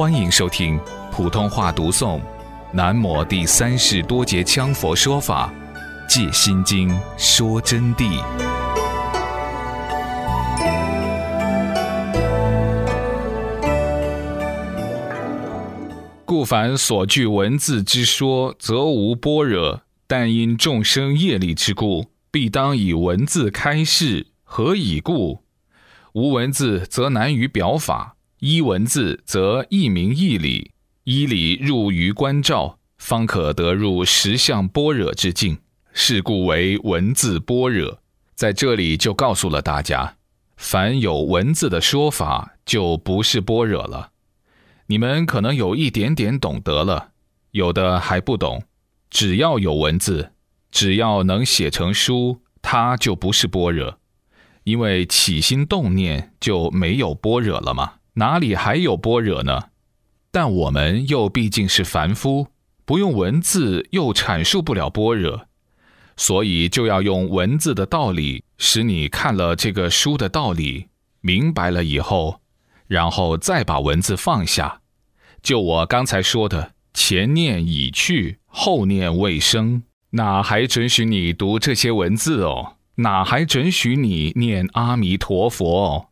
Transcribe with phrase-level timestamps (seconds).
[0.00, 0.80] 欢迎收听
[1.12, 2.18] 普通话读诵
[2.72, 5.52] 《南摩第三世多杰羌佛说法·
[6.08, 6.88] 借心经
[7.18, 8.18] 说真谛》。
[16.24, 24.28] 故凡所具文字之说，则无般若；但因众生业力之故，必当以文字开示。
[24.44, 25.40] 何以故？
[26.14, 28.16] 无文字则难于表法。
[28.40, 30.70] 依文字则一明一理，
[31.04, 35.58] 依理入于观照，方可得入实相般若之境。
[35.92, 38.00] 是故为文字般若。
[38.34, 40.16] 在这里就告诉了大家，
[40.56, 44.12] 凡有文字的说法，就不是般若了。
[44.86, 47.10] 你们可能有一点点懂得了，
[47.50, 48.62] 有的还不懂。
[49.10, 50.32] 只要有文字，
[50.70, 53.98] 只要能写成书，它就不是般若，
[54.64, 57.96] 因为起心动念就没有般若了吗？
[58.14, 59.64] 哪里还有般若呢？
[60.30, 62.48] 但我们又毕竟是凡夫，
[62.84, 65.46] 不用文字又阐述不了般若，
[66.16, 70.86] 所以就要用文字的道理，使你看了这个书的道理，
[71.20, 72.40] 明白了以后，
[72.86, 74.80] 然后再把文字放下。
[75.42, 82.76] 就我刚才说的，前念已去，后念未生，哪还准许你读这些文字哦？
[82.96, 86.06] 哪还准许你念阿弥陀佛哦？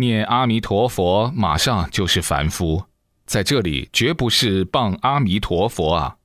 [0.00, 2.84] 念阿弥陀佛，马上就是凡夫，
[3.26, 6.16] 在这里绝不是谤阿弥陀佛啊！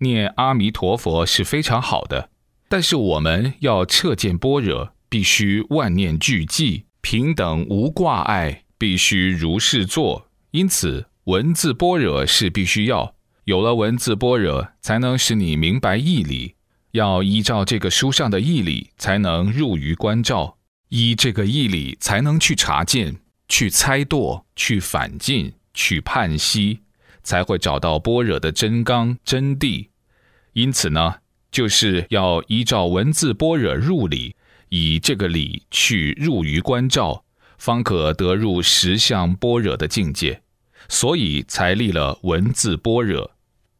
[0.00, 2.28] 念阿弥陀佛是非常好的，
[2.68, 10.28] 但是我们要彻见般若，必须万念俱寂，平等无挂碍，必须如是做。
[10.50, 13.14] 因此，文字般若是必须要
[13.44, 16.56] 有了文字般若，才能使你明白义理。
[16.90, 20.58] 要依照这个书上的义理，才能入于观照。
[20.94, 23.16] 依这个义理，才能去查见、
[23.48, 26.82] 去猜度、去反进、去判析，
[27.24, 29.88] 才会找到般若的真刚真谛。
[30.52, 31.16] 因此呢，
[31.50, 34.36] 就是要依照文字般若入理，
[34.68, 37.24] 以这个理去入于观照，
[37.58, 40.42] 方可得入实相般若的境界。
[40.88, 43.32] 所以才立了文字般若，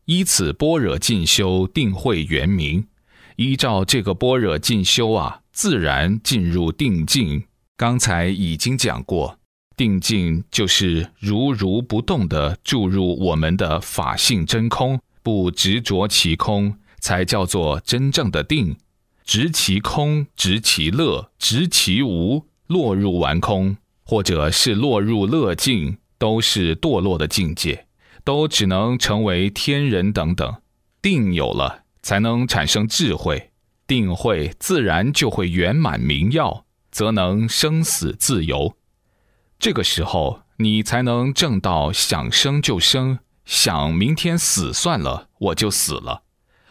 [0.06, 2.88] 依此般若进修，定慧圆明。
[3.36, 5.42] 依照这个般若进修啊。
[5.54, 7.44] 自然进入定境。
[7.76, 9.38] 刚才已经讲过，
[9.76, 18.76] 定境就是如如不动地注入我们的法性真空，不执着其空，才叫做真正的定。
[19.24, 27.86] 执其空，执其乐，执其无，落入完空，或者是落入乐境，都是堕落的境界，
[28.24, 30.56] 都只能成为天人等等。
[31.00, 33.50] 定有了，才能产生智慧。
[33.86, 38.76] 定慧自然就会圆满明耀，则能生死自由。
[39.58, 46.22] 这个时候，你才能证到想生就生，想明天死算了，我就死了；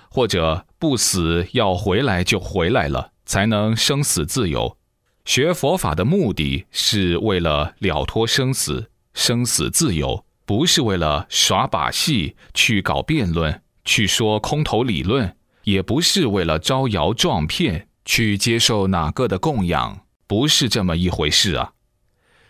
[0.09, 4.77] 或者不死要回来就回来了，才能生死自由。
[5.25, 15.37] 学佛法的目的是为了了脱生死、生死自由，不是为了耍把戏、去搞辩论、去说空头理论。
[15.63, 21.71] 也不是为了招摇撞骗去接受哪个的供养，不是这么一回事啊！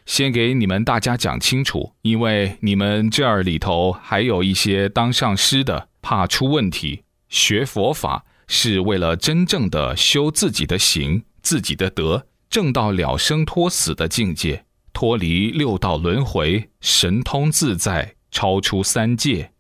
[0.06, 7.04] 先给你们大家讲清楚，因为你们这儿里头还有一些当上师的，怕出问题。
[7.30, 19.52] 学佛法是为了真正的修自己的行、自己的德，正到了生脱死的境界，脱离六道轮回，神通自在，超出三界。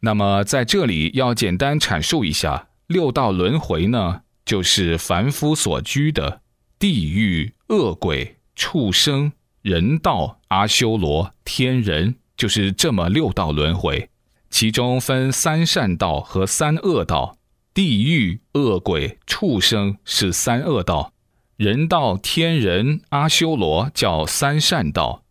[0.00, 2.68] 那么在这里要简单阐述一下。
[2.86, 6.40] 六道轮回呢，就是凡夫所居的
[6.78, 9.32] 地狱、恶鬼、畜生、
[9.62, 14.08] 人道、阿修罗、天人，就是这么六道轮回。
[14.50, 17.36] 其中分三善道和三恶道，
[17.74, 21.12] 地狱、恶鬼、畜生是三恶道，
[21.56, 25.24] 人道、天人、阿修罗叫三善道。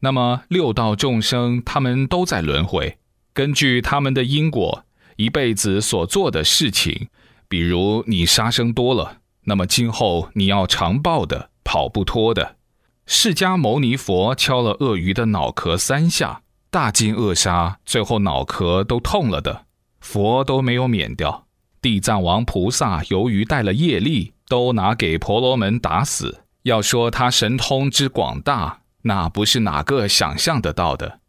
[0.00, 2.98] 那么六道众生他们都在轮回，
[3.32, 4.84] 根据他们的因果。
[5.20, 7.08] 一辈子所做的事情，
[7.46, 12.56] 比如你杀生多了，那么今后你要常报的，跑不脱的。
[13.04, 16.40] 释迦牟尼佛敲了鳄鱼的脑壳三下，
[16.70, 19.66] 大惊扼杀，最后脑壳都痛了的，
[20.00, 21.46] 佛都没有免掉。
[21.82, 26.44] 地藏王菩萨由于带了业力，都拿给婆罗门打死。
[26.62, 31.19] 要说他神通之广大，那不是哪个想象得到的。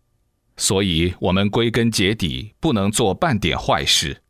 [0.61, 4.21] 所以，我们归根结底不能做半点坏事，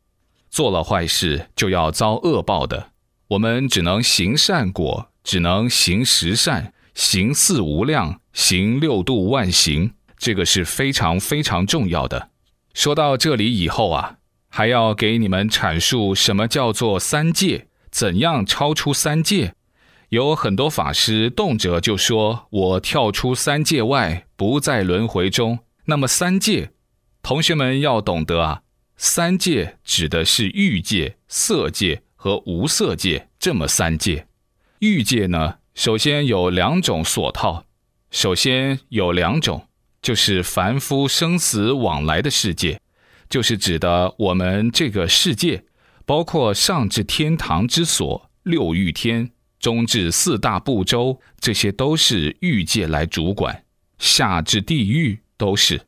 [0.48, 2.92] 做了坏事就要遭恶报的。
[3.28, 12.30] 我们只能行善果，只能行十善，行四无量，行六度万行，这个是非常非常重要的。
[12.72, 14.16] 说到这里以后啊，
[14.48, 19.54] 还要给你们阐述什么叫做三界，怎样超出三界。
[20.08, 26.70] 有很多法师动辄就说：“我跳出三界外，不在轮回中。”那么三界，
[27.22, 28.62] 同学们要懂得啊，
[28.96, 34.26] 三界指的是欲界、色界和无色界这么三界。
[34.78, 37.66] 欲界呢，首先有两种所套，
[38.10, 39.68] 首先有两种。
[40.02, 42.80] 就是凡夫生死往来的世界，
[43.30, 45.64] 就是指的我们这个世界，
[46.04, 49.30] 包括上至天堂之所六欲天，
[49.60, 53.62] 中至四大部洲，这些都是欲界来主管；
[54.00, 55.86] 下至地狱都是。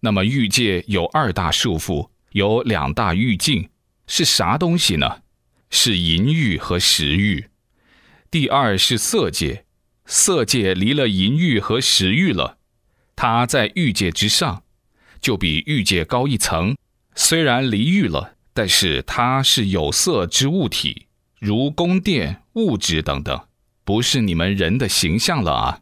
[0.00, 3.68] 那么欲界有二大束缚，有两大欲境，
[4.06, 5.22] 是啥东西呢？
[5.68, 7.46] 是淫欲和食欲。
[8.30, 9.64] 第二是色界，
[10.06, 12.58] 色界离了淫欲和食欲了。
[13.14, 14.62] 它在欲界之上，
[15.20, 16.76] 就比欲界高一层。
[17.14, 21.06] 虽然离欲了，但是它是有色之物体，
[21.38, 23.46] 如宫殿、物质等等，
[23.84, 25.80] 不是你们人的形象了啊。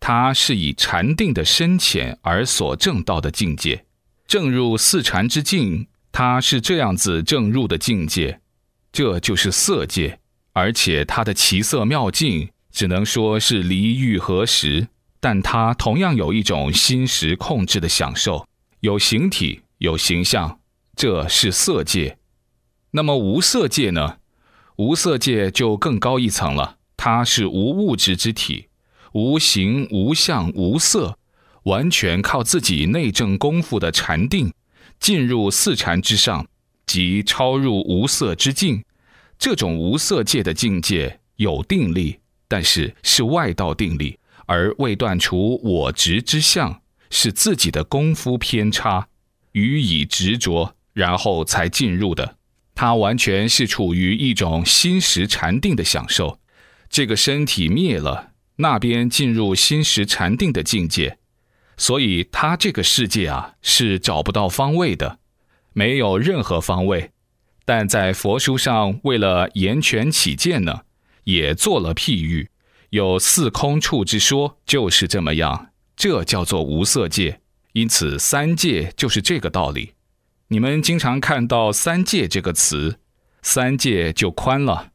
[0.00, 3.84] 它是以禅定的深浅而所证到的境界，
[4.26, 8.40] 正入四禅之境，它是这样子正入的境界，
[8.90, 10.18] 这就是色界。
[10.52, 14.88] 而且它的奇色妙境，只能说是离欲合实。
[15.20, 18.48] 但它同样有一种心识控制的享受，
[18.80, 20.58] 有形体，有形象，
[20.96, 22.16] 这是色界。
[22.92, 24.16] 那么无色界呢？
[24.76, 28.68] 无色界就更高一层了，它是无物质之体，
[29.12, 31.18] 无形、无相、无色，
[31.64, 34.52] 完全靠自己内证功夫的禅定，
[34.98, 36.46] 进入四禅之上，
[36.86, 38.84] 即超入无色之境。
[39.38, 44.18] 这种无色界的境界有定力，但是是外道定力。
[44.46, 49.06] 而未断除我执之相，是自己的功夫偏差，
[49.52, 52.36] 予以执着，然后才进入的。
[52.74, 56.40] 他完全是处于一种心识禅定的享受。
[56.88, 58.29] 这个身体灭了，
[58.60, 61.18] 那边进入心识禅定的境界。
[61.76, 65.18] 所以他这个世界啊，是找不到方位的，
[65.72, 67.10] 没有任何方位。
[67.64, 70.82] 但在佛书上，为了言权起见呢，
[71.24, 72.50] 也做了譬喻。
[72.90, 77.40] 有四空处之说，就是这么样，这叫做无色界。
[77.72, 79.92] 因此，三界就是这个道理。
[80.48, 82.98] 你们经常看到“三界”这个词，
[83.42, 84.90] 三界就宽了。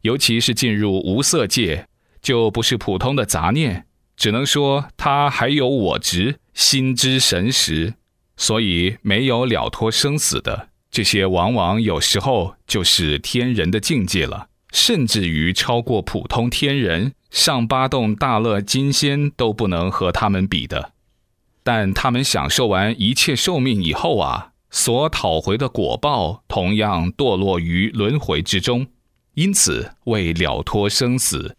[0.00, 1.86] 尤其是进入无色界，
[2.26, 3.86] 就不是普通的杂念，
[4.16, 7.94] 只能说他还有我执、心之神识，
[8.36, 17.12] 所以没有了脱生死的这些，往往有时候就是天人的境界了，甚至于超过普通天人。
[17.30, 20.94] 上八洞大乐金仙都不能和他们比的，
[21.62, 28.88] 但他们享受完一切寿命以后啊，所讨回的果报同样堕落于轮回之中，
[29.34, 31.56] 因此为了脱生死，